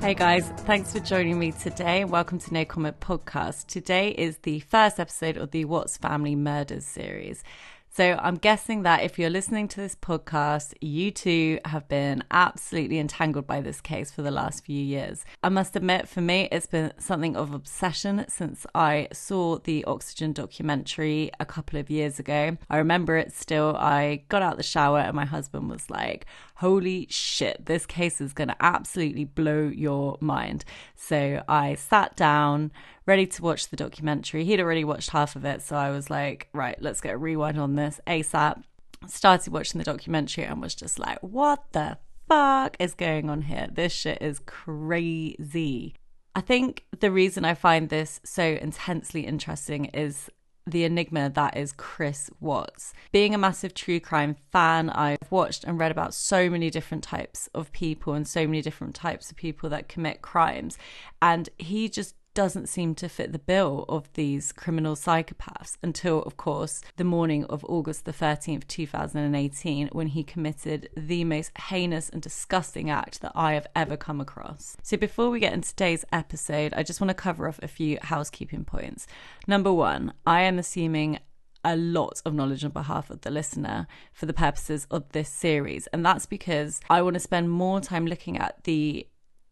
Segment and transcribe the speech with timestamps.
[0.00, 3.66] Hey guys, thanks for joining me today welcome to No Comment Podcast.
[3.66, 7.44] Today is the first episode of the Watts Family Murders series.
[7.92, 13.00] So I'm guessing that if you're listening to this podcast, you too have been absolutely
[13.00, 15.24] entangled by this case for the last few years.
[15.42, 20.32] I must admit, for me, it's been something of obsession since I saw the Oxygen
[20.32, 22.56] documentary a couple of years ago.
[22.70, 23.74] I remember it still.
[23.76, 28.32] I got out the shower and my husband was like, holy shit, this case is
[28.32, 30.64] going to absolutely blow your mind.
[30.94, 32.70] So I sat down,
[33.06, 34.44] ready to watch the documentary.
[34.44, 35.62] He'd already watched half of it.
[35.62, 38.62] So I was like, right, let's get a rewind on this ASAP.
[39.06, 43.68] Started watching the documentary and was just like, what the fuck is going on here?
[43.72, 45.94] This shit is crazy.
[46.34, 50.30] I think the reason I find this so intensely interesting is
[50.66, 52.92] the enigma that is Chris Watts.
[53.10, 57.48] Being a massive true crime fan, I've watched and read about so many different types
[57.54, 60.78] of people and so many different types of people that commit crimes.
[61.20, 66.36] And he just doesn't seem to fit the bill of these criminal psychopaths until, of
[66.36, 72.22] course, the morning of August the 13th, 2018, when he committed the most heinous and
[72.22, 74.76] disgusting act that I have ever come across.
[74.82, 77.98] So, before we get into today's episode, I just want to cover off a few
[78.02, 79.06] housekeeping points.
[79.46, 81.18] Number one, I am assuming
[81.64, 85.86] a lot of knowledge on behalf of the listener for the purposes of this series.
[85.88, 89.06] And that's because I want to spend more time looking at the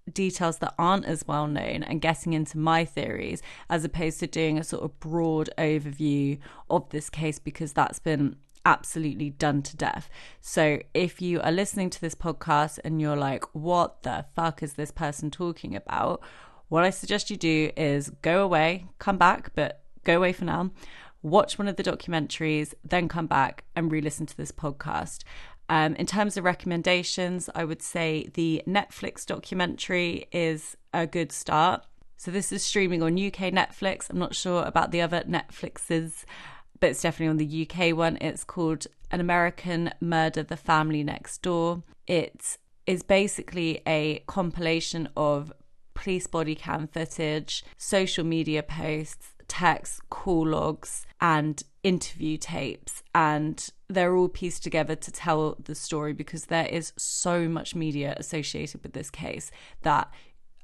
[0.09, 4.59] details that aren't as well known and getting into my theories as opposed to doing
[4.59, 6.39] a sort of broad overview
[6.71, 10.11] of this case because that's been absolutely done to death.
[10.41, 14.75] So if you are listening to this podcast and you're like, what the fuck is
[14.75, 16.21] this person talking about?
[16.69, 20.71] What I suggest you do is go away, come back, but go away for now.
[21.23, 25.25] Watch one of the documentaries, then come back and re listen to this podcast.
[25.69, 31.85] Um, in terms of recommendations, I would say the Netflix documentary is a good start.
[32.17, 34.11] So this is streaming on UK Netflix.
[34.11, 36.25] I'm not sure about the other Netflixes,
[36.81, 38.19] but it's definitely on the UK one.
[38.21, 41.83] It's called An American Murder: The Family Next Door.
[42.07, 45.53] It is basically a compilation of
[45.95, 53.03] police body cam footage, social media posts, texts, call logs, and interview tapes.
[53.15, 58.15] And they're all pieced together to tell the story because there is so much media
[58.19, 59.51] associated with this case
[59.83, 60.11] that,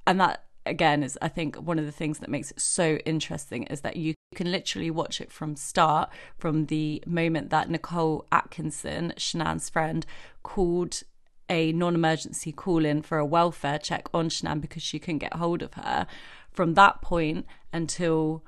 [0.07, 3.65] and that again is I think one of the things that makes it so interesting
[3.65, 9.13] is that you can literally watch it from start from the moment that Nicole Atkinson,
[9.17, 10.05] Shanann's friend,
[10.43, 11.03] called
[11.49, 15.63] a non-emergency call in for a welfare check on Shanann because she couldn't get hold
[15.63, 16.07] of her.
[16.51, 18.43] From that point until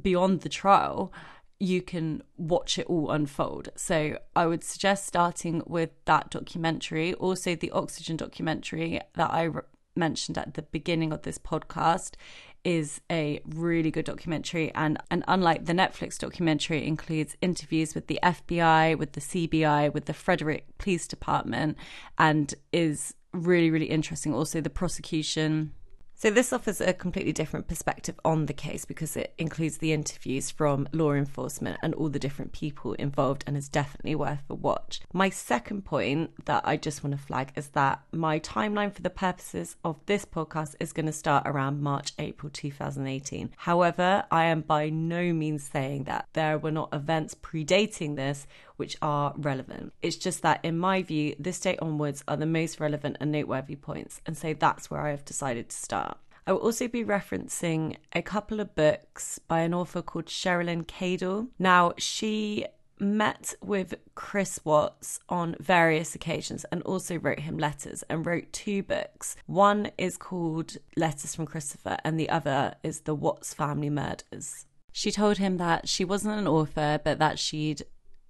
[0.00, 1.12] beyond the trial,
[1.58, 3.70] you can watch it all unfold.
[3.76, 7.14] So I would suggest starting with that documentary.
[7.14, 9.62] Also, the Oxygen documentary that I re-
[9.94, 12.12] mentioned at the beginning of this podcast
[12.64, 18.18] is a really good documentary and and unlike the Netflix documentary includes interviews with the
[18.22, 21.78] FBI, with the CBI, with the Frederick Police Department
[22.18, 25.72] and is really really interesting also the prosecution
[26.18, 30.50] so, this offers a completely different perspective on the case because it includes the interviews
[30.50, 35.02] from law enforcement and all the different people involved and is definitely worth a watch.
[35.12, 39.10] My second point that I just want to flag is that my timeline for the
[39.10, 43.50] purposes of this podcast is going to start around March, April 2018.
[43.58, 48.46] However, I am by no means saying that there were not events predating this
[48.76, 49.92] which are relevant.
[50.02, 53.76] It's just that, in my view, this date onwards are the most relevant and noteworthy
[53.76, 56.18] points, and so that's where I have decided to start.
[56.46, 61.48] I will also be referencing a couple of books by an author called Cherlyn Cadle.
[61.58, 62.66] Now, she
[62.98, 68.82] met with Chris Watts on various occasions and also wrote him letters and wrote two
[68.82, 69.36] books.
[69.46, 74.66] One is called Letters from Christopher, and the other is The Watts Family Murders.
[74.92, 77.82] She told him that she wasn't an author, but that she'd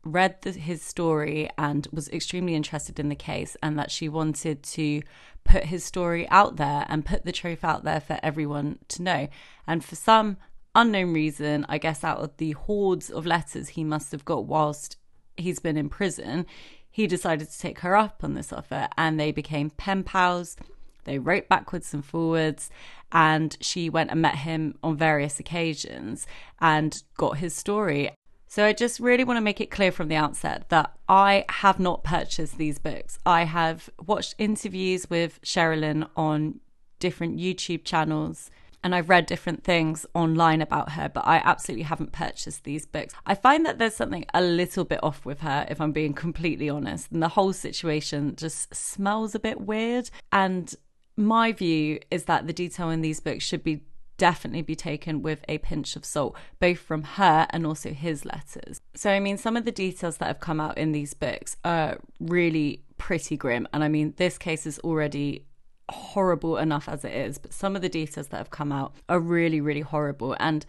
[0.07, 4.63] read the, his story and was extremely interested in the case, and that she wanted
[4.63, 5.03] to
[5.45, 9.29] put his story out there and put the truth out there for everyone to know.
[9.67, 10.37] And for some
[10.75, 14.97] unknown reason, I guess out of the hordes of letters he must have got whilst
[15.37, 16.47] he's been in prison,
[16.91, 20.57] he decided to take her up on this offer, and they became pen pals.
[21.05, 22.71] They wrote backwards and forwards,
[23.13, 26.27] and she went and met him on various occasions
[26.61, 28.11] and got his story.
[28.49, 31.79] So I just really want to make it clear from the outset that I have
[31.79, 33.19] not purchased these books.
[33.27, 36.61] I have watched interviews with Cherlyn on
[36.99, 38.51] different YouTube channels
[38.87, 43.15] and I've read different things online about her, but I absolutely haven't purchased these books.
[43.27, 46.71] I find that there's something a little bit off with her, if I'm being completely
[46.71, 50.11] honest, and the whole situation just smells a bit weird.
[50.31, 50.73] And
[51.17, 53.83] my view is that the detail in these books should be
[54.17, 58.81] definitely be taken with a pinch of salt, both from her and also his letters.
[58.95, 61.99] So, I mean, some of the details that have come out in these books are
[62.21, 63.69] really pretty grim.
[63.73, 65.47] And I mean, this case is already
[65.89, 69.21] horrible enough as it is, but some of the details that have come out are
[69.21, 70.37] really, really horrible.
[70.41, 70.67] And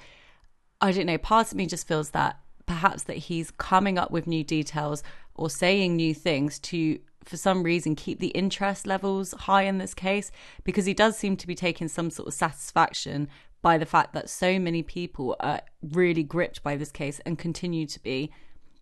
[0.82, 4.28] I don't know, part of me just feels that perhaps that he's coming up with
[4.28, 5.02] new details
[5.34, 9.94] or saying new things to for some reason keep the interest levels high in this
[9.94, 10.32] case
[10.64, 13.28] because he does seem to be taking some sort of satisfaction
[13.62, 17.86] by the fact that so many people are really gripped by this case and continue
[17.86, 18.32] to be,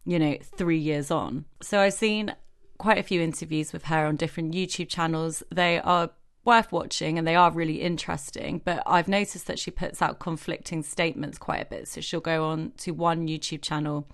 [0.05, 1.45] you know, three years on.
[1.61, 2.35] So I've seen
[2.77, 5.41] quite a few interviews with her on different YouTube channels.
[5.49, 6.11] They are
[6.43, 8.61] worth watching and they are really interesting.
[8.63, 11.87] But I've noticed that she puts out conflicting statements quite a bit.
[11.87, 14.07] So she'll go on to one YouTube channel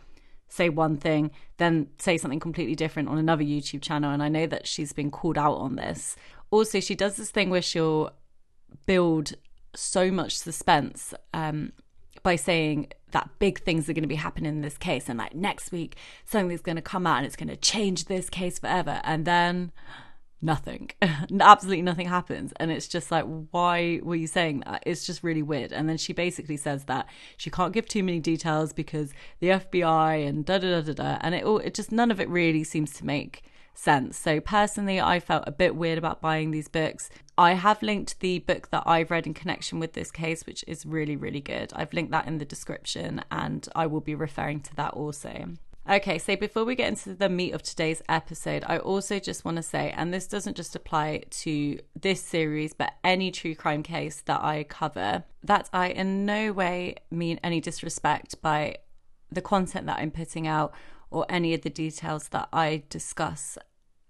[0.51, 4.11] say one thing, then say something completely different on another YouTube channel.
[4.11, 6.15] And I know that she's been called out on this.
[6.51, 8.11] Also, she does this thing where she'll
[8.85, 9.33] build
[9.73, 11.71] so much suspense um,
[12.23, 15.07] by saying that big things are going to be happening in this case.
[15.07, 15.95] And like next week,
[16.25, 18.99] something's going to come out and it's going to change this case forever.
[19.05, 19.71] And then
[20.41, 20.91] nothing.
[21.39, 22.53] Absolutely nothing happens.
[22.57, 24.83] And it's just like why were you saying that?
[24.85, 25.71] It's just really weird.
[25.71, 27.07] And then she basically says that
[27.37, 31.17] she can't give too many details because the FBI and da da da da da.
[31.21, 33.43] And it all it just none of it really seems to make
[33.73, 34.17] sense.
[34.17, 37.09] So personally I felt a bit weird about buying these books.
[37.37, 40.85] I have linked the book that I've read in connection with this case which is
[40.85, 41.71] really really good.
[41.75, 45.53] I've linked that in the description and I will be referring to that also
[45.89, 49.57] Okay, so before we get into the meat of today's episode, I also just want
[49.57, 54.21] to say, and this doesn't just apply to this series, but any true crime case
[54.25, 58.77] that I cover, that I in no way mean any disrespect by
[59.31, 60.71] the content that I'm putting out
[61.09, 63.57] or any of the details that I discuss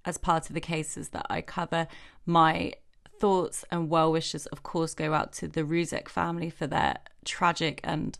[0.03, 1.87] as part of the cases that I cover.
[2.25, 2.73] My
[3.17, 7.79] thoughts and well wishes, of course, go out to the Ruzek family for their tragic
[7.83, 8.19] and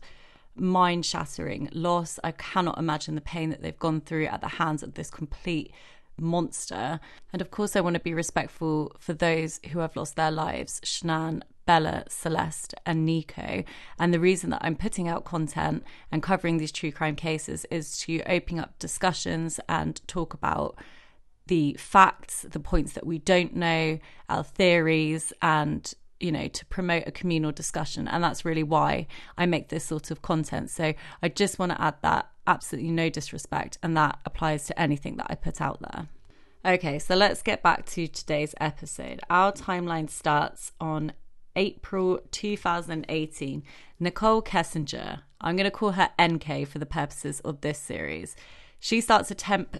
[0.56, 2.19] mind shattering loss.
[2.24, 5.71] I cannot imagine the pain that they've gone through at the hands of this complete
[6.18, 7.00] monster.
[7.33, 10.80] And of course, I want to be respectful for those who have lost their lives
[10.81, 13.63] Shanann, Bella, Celeste, and Nico.
[14.00, 17.97] And the reason that I'm putting out content and covering these true crime cases is
[18.00, 20.77] to open up discussions and talk about
[21.47, 24.00] the facts, the points that we don't know,
[24.30, 28.07] our theories, and you know, to promote a communal discussion.
[28.07, 29.07] And that's really why
[29.38, 30.69] I make this sort of content.
[30.69, 33.77] So I just want to add that absolutely no disrespect.
[33.83, 36.07] And that applies to anything that I put out there.
[36.63, 39.19] Okay, so let's get back to today's episode.
[39.29, 41.13] Our timeline starts on
[41.56, 43.63] April 2018.
[44.00, 48.35] Nicole Kessinger, I'm going to call her NK for the purposes of this series.
[48.79, 49.77] She starts a temp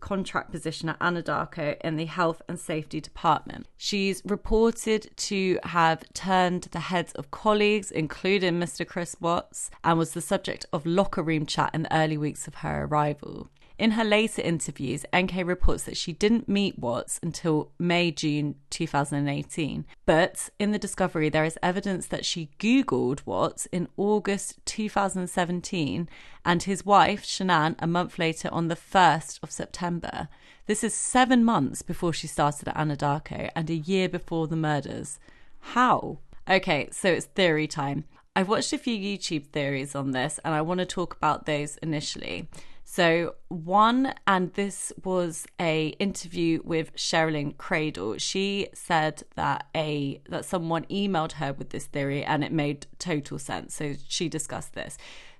[0.00, 3.66] contract position at Anadarko in the Health and Safety Department.
[3.76, 8.86] She's reported to have turned the heads of colleagues, including Mr.
[8.86, 12.56] Chris Watts, and was the subject of locker room chat in the early weeks of
[12.56, 13.48] her arrival.
[13.82, 19.86] In her later interviews, NK reports that she didn't meet Watts until May June 2018.
[20.06, 26.08] But in the discovery, there is evidence that she Googled Watts in August 2017
[26.44, 30.28] and his wife, Shanann, a month later on the 1st of September.
[30.66, 35.18] This is seven months before she started at Anadarko and a year before the murders.
[35.58, 36.18] How?
[36.48, 38.04] Okay, so it's theory time.
[38.36, 41.78] I've watched a few YouTube theories on this and I want to talk about those
[41.78, 42.48] initially.
[42.94, 48.18] So one, and this was a interview with Cherlyn Cradle.
[48.18, 53.38] She said that a that someone emailed her with this theory, and it made total
[53.38, 53.74] sense.
[53.74, 54.98] So she discussed this.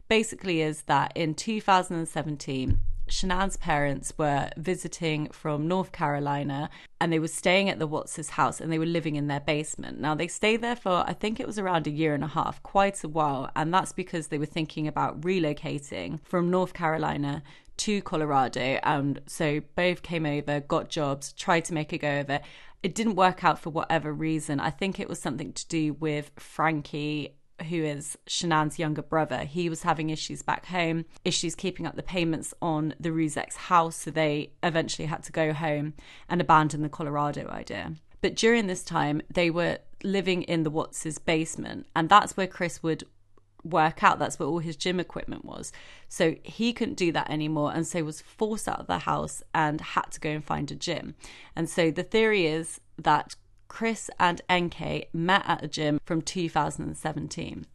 [0.09, 2.81] Basically, is that in 2017
[3.13, 8.59] Shanann's parents were visiting from North Carolina and they were staying at the Watts' house
[8.59, 10.01] and they were living in their basement.
[10.01, 12.63] Now, they stayed there for, I think it was around a year and a half,
[12.63, 13.51] quite a while.
[13.55, 17.43] And that's because they were thinking about relocating from North Carolina
[17.79, 18.79] to Colorado.
[18.83, 22.43] And so both came over, got jobs, tried to make a go of it.
[22.83, 24.59] It didn't work out for whatever reason.
[24.59, 29.69] I think it was something to do with Frankie who is Shanann's younger brother, he
[29.69, 34.11] was having issues back home, issues keeping up the payments on the Ruzek's house, so
[34.11, 35.95] they eventually had to go home
[36.29, 37.95] and abandon the Colorado idea.
[38.21, 42.83] But during this time, they were living in the Watts' basement, and that's where Chris
[42.83, 43.05] would
[43.65, 44.19] work out.
[44.19, 45.73] That's where all his gym equipment was.
[46.09, 49.81] So he couldn't do that anymore, and so was forced out of the house and
[49.81, 51.15] had to go and find a gym.
[51.57, 53.35] And so the theory is that
[53.73, 57.67] Chris and NK met at a gym from 2017.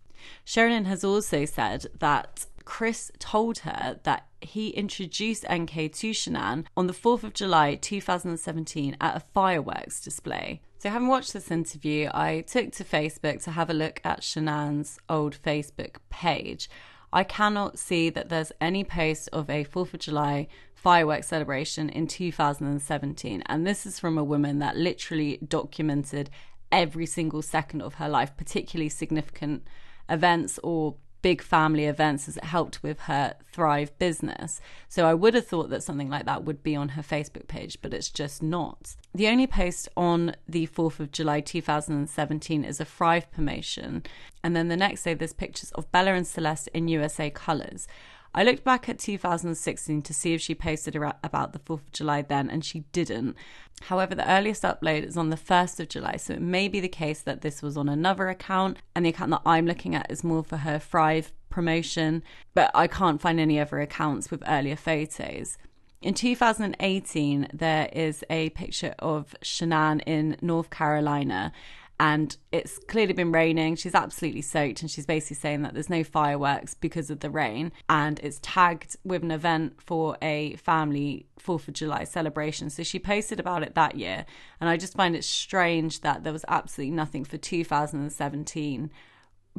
[0.46, 6.86] Cherlyn has also said that Chris told her that he introduced NK to Shanann on
[6.86, 10.62] the 4th of July 2017 at a fireworks display.
[10.78, 15.00] So, having watched this interview, I took to Facebook to have a look at Shanann's
[15.10, 16.70] old Facebook page.
[17.12, 22.08] I cannot see that there's any post of a 4th of July fireworks celebration in
[22.08, 23.44] 2017.
[23.48, 26.30] And this is from a woman that literally documented
[26.72, 29.64] every single second of her life, particularly significant
[30.08, 34.62] events or big family events as it helped with her Thrive business.
[34.88, 37.80] So I would have thought that something like that would be on her Facebook page,
[37.82, 38.96] but it's just not.
[39.16, 44.04] The only post on the 4th of July 2017 is a Thrive promotion.
[44.44, 47.88] And then the next day, there's pictures of Bella and Celeste in USA colours.
[48.38, 52.22] I looked back at 2016 to see if she posted about the 4th of July
[52.22, 53.36] then, and she didn't.
[53.82, 56.88] However, the earliest upload is on the 1st of July, so it may be the
[56.88, 60.24] case that this was on another account, and the account that I'm looking at is
[60.24, 62.22] more for her Thrive promotion,
[62.54, 65.58] but I can't find any other accounts with earlier photos.
[66.04, 71.52] In 2018, there is a picture of Shanann in North Carolina,
[72.00, 73.76] and it's clearly been raining.
[73.76, 77.72] She's absolutely soaked, and she's basically saying that there's no fireworks because of the rain.
[77.90, 82.70] And it's tagged with an event for a family 4th of July celebration.
[82.70, 84.26] So she posted about it that year.
[84.62, 88.92] And I just find it strange that there was absolutely nothing for 2017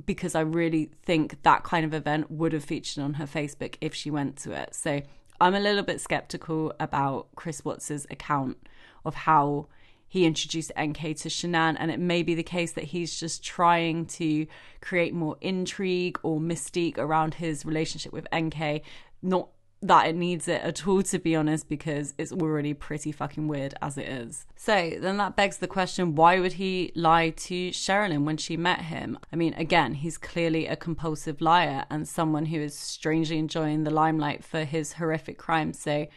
[0.06, 3.94] because I really think that kind of event would have featured on her Facebook if
[3.94, 4.76] she went to it.
[4.76, 5.02] So
[5.40, 8.58] I'm a little bit skeptical about Chris Watts's account
[9.04, 9.66] of how
[10.08, 14.06] he introduced NK to Shanann, and it may be the case that he's just trying
[14.06, 14.46] to
[14.80, 18.82] create more intrigue or mystique around his relationship with NK.
[19.22, 19.48] Not
[19.80, 23.74] that it needs it at all, to be honest, because it's already pretty fucking weird
[23.80, 24.46] as it is.
[24.56, 28.82] So then that begs the question why would he lie to Cherlyn when she met
[28.82, 29.18] him?
[29.32, 33.90] I mean, again, he's clearly a compulsive liar and someone who is strangely enjoying the
[33.90, 35.78] limelight for his horrific crimes.
[35.78, 36.08] So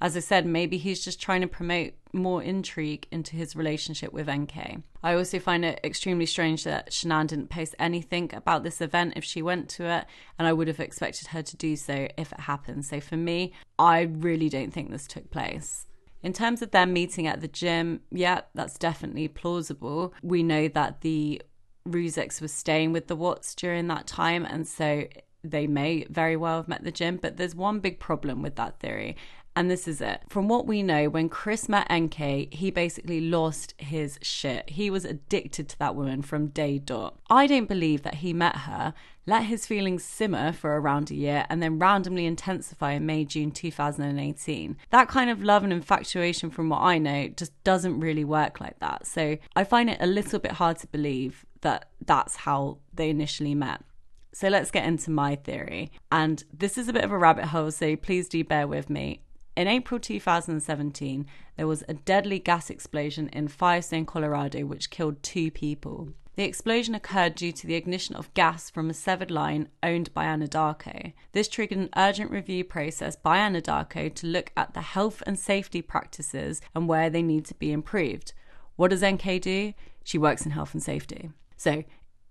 [0.00, 4.30] as I said, maybe he's just trying to promote more intrigue into his relationship with
[4.30, 4.82] NK.
[5.02, 9.24] I also find it extremely strange that Shanann didn't post anything about this event if
[9.24, 10.06] she went to it,
[10.38, 12.84] and I would have expected her to do so if it happened.
[12.86, 15.86] So for me, I really don't think this took place.
[16.22, 20.14] In terms of them meeting at the gym, yeah, that's definitely plausible.
[20.22, 21.42] We know that the
[21.88, 25.04] Ruzeks was staying with the Watts during that time, and so
[25.42, 27.16] they may very well have met the gym.
[27.16, 29.16] But there's one big problem with that theory,
[29.60, 30.22] and this is it.
[30.26, 34.70] From what we know, when Chris met NK, he basically lost his shit.
[34.70, 37.18] He was addicted to that woman from day dot.
[37.28, 38.94] I don't believe that he met her,
[39.26, 43.50] let his feelings simmer for around a year, and then randomly intensify in May, June
[43.50, 44.78] 2018.
[44.88, 48.78] That kind of love and infatuation, from what I know, just doesn't really work like
[48.78, 49.06] that.
[49.06, 53.54] So I find it a little bit hard to believe that that's how they initially
[53.54, 53.82] met.
[54.32, 55.92] So let's get into my theory.
[56.10, 59.20] And this is a bit of a rabbit hole, so please do bear with me.
[59.56, 61.26] In April 2017,
[61.56, 66.10] there was a deadly gas explosion in Firestone, Colorado, which killed two people.
[66.36, 70.24] The explosion occurred due to the ignition of gas from a severed line owned by
[70.24, 71.12] Anadarko.
[71.32, 75.82] This triggered an urgent review process by Anadarko to look at the health and safety
[75.82, 78.32] practices and where they need to be improved.
[78.76, 79.74] What does NK do?
[80.04, 81.30] She works in health and safety.
[81.56, 81.84] So,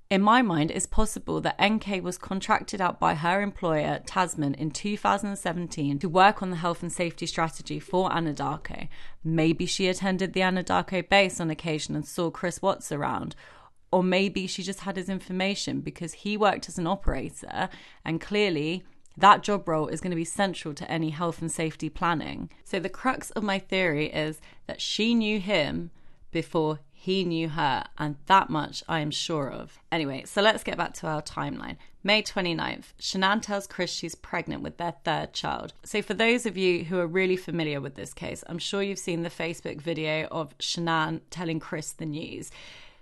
[0.09, 4.71] in my mind, it's possible that NK was contracted out by her employer, Tasman, in
[4.71, 8.87] 2017 to work on the health and safety strategy for Anadarko.
[9.23, 13.35] Maybe she attended the Anadarko base on occasion and saw Chris Watts around.
[13.91, 17.69] Or maybe she just had his information because he worked as an operator
[18.03, 18.83] and clearly
[19.15, 22.49] that job role is going to be central to any health and safety planning.
[22.63, 25.91] So, the crux of my theory is that she knew him
[26.31, 29.79] before he knew her, and that much I am sure of.
[29.89, 31.77] Anyway, so let's get back to our timeline.
[32.03, 35.71] May 29th, Shanann tells Chris she's pregnant with their third child.
[35.85, 38.99] So, for those of you who are really familiar with this case, I'm sure you've
[38.99, 42.51] seen the Facebook video of Shanann telling Chris the news.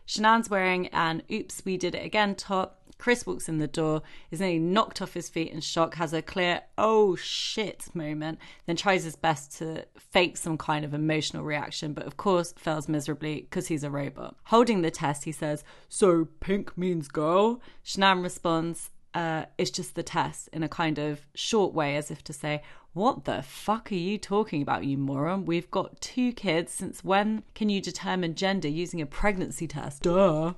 [0.08, 2.80] Shanann's wearing an Oops, We Did It Again top.
[2.98, 6.22] Chris walks in the door, is nearly knocked off his feet in shock, has a
[6.22, 11.94] clear, oh shit moment, then tries his best to fake some kind of emotional reaction,
[11.94, 14.36] but of course fails miserably because he's a robot.
[14.46, 17.62] Holding the test, he says, So pink means girl?
[17.86, 22.24] Shanann responds, uh, it's just the test in a kind of short way, as if
[22.26, 22.62] to say,
[22.94, 25.46] What the fuck are you talking about, you moron?
[25.46, 26.72] We've got two kids.
[26.72, 30.04] Since when can you determine gender using a pregnancy test?
[30.04, 30.54] Duh.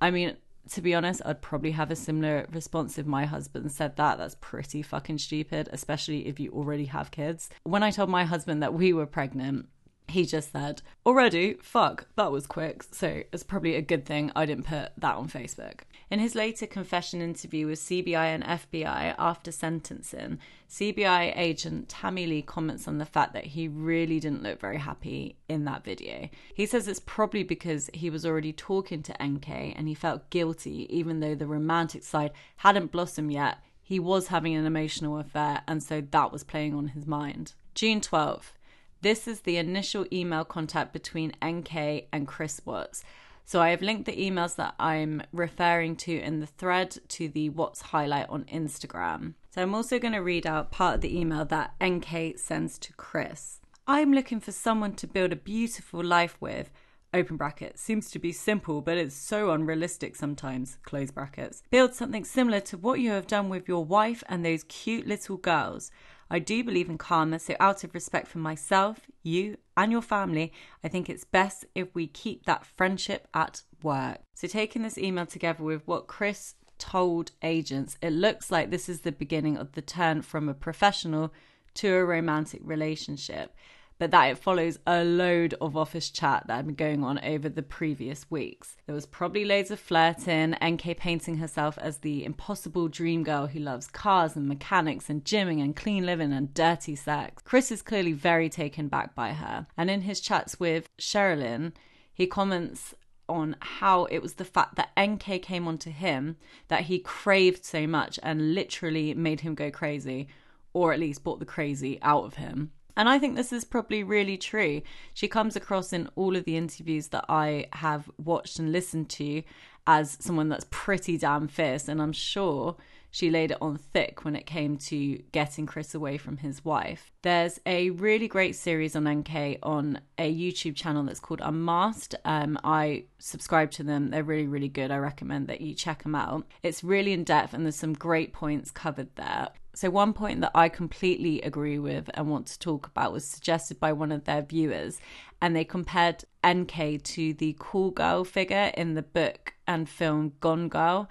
[0.00, 0.36] I mean,
[0.70, 4.18] to be honest, I'd probably have a similar response if my husband said that.
[4.18, 7.48] That's pretty fucking stupid, especially if you already have kids.
[7.64, 9.68] When I told my husband that we were pregnant,
[10.08, 12.82] he just said, Already, fuck, that was quick.
[12.92, 15.80] So it's probably a good thing I didn't put that on Facebook.
[16.10, 20.38] In his later confession interview with CBI and FBI after sentencing,
[20.68, 25.36] CBI agent Tammy Lee comments on the fact that he really didn't look very happy
[25.48, 26.30] in that video.
[26.54, 30.86] He says it's probably because he was already talking to NK and he felt guilty,
[30.88, 33.58] even though the romantic side hadn't blossomed yet.
[33.82, 37.54] He was having an emotional affair, and so that was playing on his mind.
[37.74, 38.52] June 12th.
[39.00, 43.04] This is the initial email contact between NK and Chris Watts.
[43.44, 47.48] So I have linked the emails that I'm referring to in the thread to the
[47.50, 49.34] Watts highlight on Instagram.
[49.50, 52.92] So I'm also going to read out part of the email that NK sends to
[52.94, 53.60] Chris.
[53.86, 56.70] I'm looking for someone to build a beautiful life with.
[57.14, 60.76] Open bracket seems to be simple, but it's so unrealistic sometimes.
[60.82, 61.62] Close brackets.
[61.70, 65.38] Build something similar to what you have done with your wife and those cute little
[65.38, 65.90] girls.
[66.30, 70.52] I do believe in karma, so out of respect for myself, you, and your family,
[70.84, 74.20] I think it's best if we keep that friendship at work.
[74.34, 79.00] So, taking this email together with what Chris told agents, it looks like this is
[79.00, 81.32] the beginning of the turn from a professional
[81.74, 83.54] to a romantic relationship
[83.98, 87.48] but that it follows a load of office chat that had been going on over
[87.48, 88.76] the previous weeks.
[88.86, 93.58] There was probably loads of flirting, NK painting herself as the impossible dream girl who
[93.58, 97.42] loves cars and mechanics and gymming and clean living and dirty sex.
[97.44, 99.66] Chris is clearly very taken back by her.
[99.76, 101.72] And in his chats with Cherlyn,
[102.14, 102.94] he comments
[103.28, 106.36] on how it was the fact that NK came onto him
[106.68, 110.28] that he craved so much and literally made him go crazy,
[110.72, 112.72] or at least brought the crazy out of him.
[112.98, 114.82] And I think this is probably really true.
[115.14, 119.44] She comes across in all of the interviews that I have watched and listened to
[119.86, 121.86] as someone that's pretty damn fierce.
[121.86, 122.76] And I'm sure
[123.10, 127.12] she laid it on thick when it came to getting Chris away from his wife.
[127.22, 132.14] There's a really great series on NK on a YouTube channel that's called Unmasked.
[132.24, 134.90] Um, I subscribe to them, they're really, really good.
[134.90, 136.46] I recommend that you check them out.
[136.62, 139.48] It's really in depth and there's some great points covered there.
[139.78, 143.78] So, one point that I completely agree with and want to talk about was suggested
[143.78, 144.98] by one of their viewers,
[145.40, 150.68] and they compared NK to the cool girl figure in the book and film Gone
[150.68, 151.08] Girl.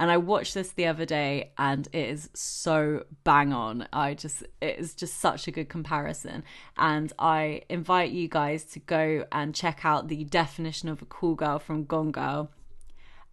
[0.00, 3.86] And I watched this the other day and it is so bang on.
[3.92, 6.42] I just, it is just such a good comparison.
[6.78, 11.34] And I invite you guys to go and check out the definition of a cool
[11.34, 12.50] girl from Gone Girl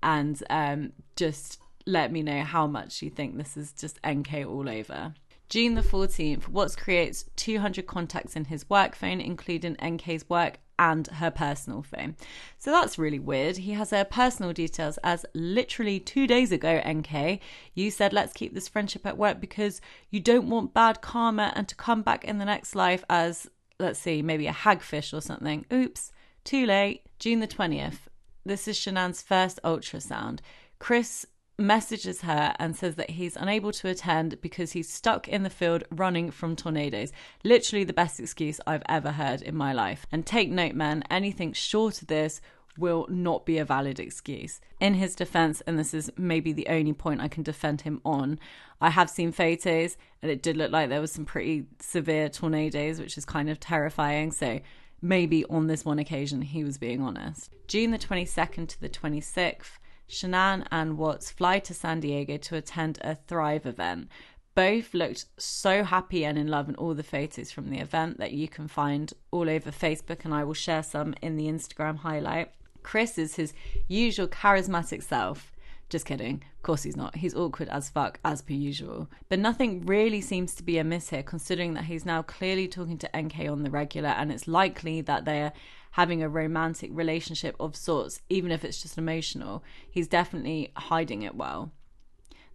[0.04, 4.68] and um, just let me know how much you think this is just NK all
[4.68, 5.14] over.
[5.48, 11.08] June the 14th, Watts creates 200 contacts in his work phone, including NK's work and
[11.08, 12.16] her personal phone.
[12.58, 13.58] So that's really weird.
[13.58, 17.40] He has her personal details as literally two days ago, NK,
[17.74, 21.68] you said, let's keep this friendship at work because you don't want bad karma and
[21.68, 25.66] to come back in the next life as, let's see, maybe a hagfish or something.
[25.72, 26.12] Oops,
[26.44, 27.04] too late.
[27.20, 28.00] June the 20th.
[28.46, 30.40] This is Shanann's first ultrasound.
[30.80, 31.26] Chris
[31.58, 35.84] messages her and says that he's unable to attend because he's stuck in the field
[35.90, 37.12] running from tornadoes.
[37.44, 40.06] Literally the best excuse I've ever heard in my life.
[40.12, 42.42] And take note, man, anything short of this
[42.78, 44.62] will not be a valid excuse.
[44.80, 48.40] In his defense, and this is maybe the only point I can defend him on,
[48.80, 53.00] I have seen photos and it did look like there was some pretty severe tornadoes,
[53.00, 54.32] which is kind of terrifying.
[54.32, 54.60] So
[55.02, 57.52] maybe on this one occasion he was being honest.
[57.68, 62.98] June the 22nd to the 26th, Shanann and Watts fly to San Diego to attend
[63.02, 64.10] a Thrive event.
[64.56, 68.32] Both looked so happy and in love in all the photos from the event that
[68.32, 72.52] you can find all over Facebook, and I will share some in the Instagram highlight.
[72.82, 73.54] Chris is his
[73.88, 75.52] usual charismatic self.
[75.90, 76.44] Just kidding.
[76.58, 77.16] Of course he's not.
[77.16, 79.10] He's awkward as fuck, as per usual.
[79.30, 83.10] But nothing really seems to be amiss here, considering that he's now clearly talking to
[83.16, 85.54] NK on the regular, and it's likely that they're
[85.92, 89.64] having a romantic relationship of sorts, even if it's just emotional.
[89.90, 91.72] He's definitely hiding it well.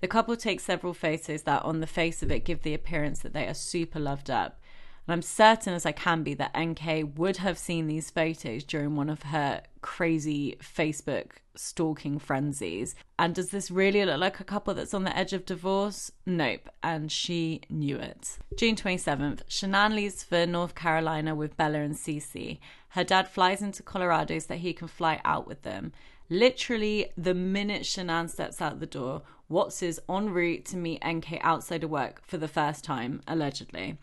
[0.01, 3.33] The couple take several photos that, on the face of it, give the appearance that
[3.33, 4.61] they are super loved up.
[5.07, 8.95] And I'm certain as I can be that NK would have seen these photos during
[8.95, 12.95] one of her crazy Facebook stalking frenzies.
[13.19, 16.13] And does this really look like a couple that's on the edge of divorce?
[16.25, 16.69] Nope.
[16.83, 18.39] And she knew it.
[18.57, 22.59] June 27th, Shanann leaves for North Carolina with Bella and Cece.
[22.91, 25.93] Her dad flies into Colorado so that he can fly out with them.
[26.31, 31.39] Literally, the minute Shanann steps out the door, Watts is en route to meet NK
[31.43, 33.99] outside of work for the first time, allegedly.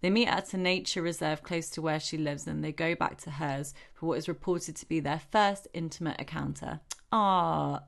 [0.00, 3.18] They meet at a nature reserve close to where she lives and they go back
[3.22, 6.80] to hers for what is reported to be their first intimate encounter.
[7.10, 7.82] Ah,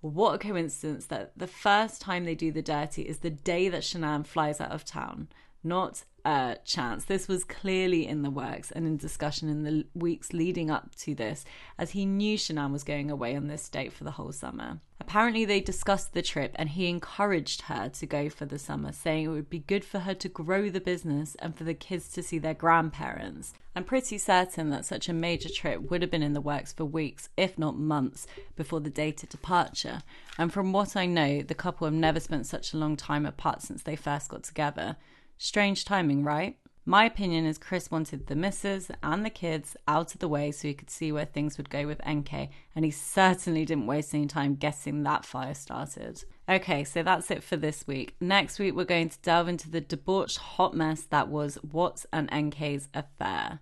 [0.00, 3.82] what a coincidence that the first time they do the dirty is the day that
[3.82, 5.28] Shanann flies out of town.
[5.62, 7.06] Not a chance.
[7.06, 11.14] This was clearly in the works and in discussion in the weeks leading up to
[11.14, 11.44] this,
[11.78, 14.80] as he knew Shanann was going away on this date for the whole summer.
[15.06, 19.26] Apparently, they discussed the trip and he encouraged her to go for the summer, saying
[19.26, 22.22] it would be good for her to grow the business and for the kids to
[22.22, 23.52] see their grandparents.
[23.76, 26.86] I'm pretty certain that such a major trip would have been in the works for
[26.86, 30.02] weeks, if not months, before the date of departure.
[30.38, 33.60] And from what I know, the couple have never spent such a long time apart
[33.60, 34.96] since they first got together.
[35.36, 36.56] Strange timing, right?
[36.86, 40.68] My opinion is Chris wanted the missus and the kids out of the way so
[40.68, 44.26] he could see where things would go with NK, and he certainly didn't waste any
[44.26, 46.22] time guessing that fire started.
[46.46, 48.14] Okay, so that's it for this week.
[48.20, 52.28] Next week, we're going to delve into the debauched hot mess that was Watts and
[52.30, 53.60] NK's affair.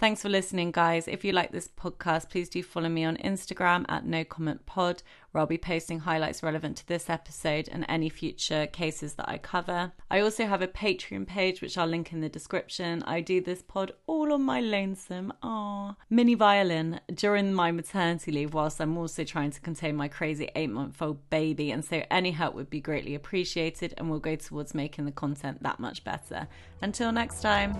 [0.00, 1.06] Thanks for listening, guys.
[1.06, 5.02] If you like this podcast, please do follow me on Instagram at no comment pod,
[5.30, 9.36] where I'll be posting highlights relevant to this episode and any future cases that I
[9.36, 9.92] cover.
[10.10, 13.02] I also have a Patreon page, which I'll link in the description.
[13.02, 18.54] I do this pod all on my lonesome, ah, mini violin during my maternity leave,
[18.54, 21.72] whilst I'm also trying to contain my crazy eight month old baby.
[21.72, 25.62] And so any help would be greatly appreciated and will go towards making the content
[25.62, 26.48] that much better.
[26.80, 27.76] Until next time.